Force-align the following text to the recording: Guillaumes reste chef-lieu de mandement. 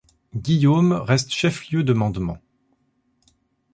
Guillaumes 0.33 0.93
reste 0.93 1.31
chef-lieu 1.31 1.83
de 1.83 1.93
mandement. 1.93 2.39